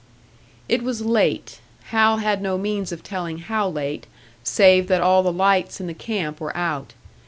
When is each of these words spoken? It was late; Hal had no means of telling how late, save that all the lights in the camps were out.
It 0.67 0.81
was 0.81 1.03
late; 1.05 1.59
Hal 1.89 2.17
had 2.17 2.41
no 2.41 2.57
means 2.57 2.91
of 2.91 3.03
telling 3.03 3.37
how 3.37 3.69
late, 3.69 4.07
save 4.43 4.87
that 4.87 4.99
all 4.99 5.21
the 5.21 5.31
lights 5.31 5.79
in 5.79 5.85
the 5.85 5.93
camps 5.93 6.39
were 6.41 6.57
out. 6.57 6.93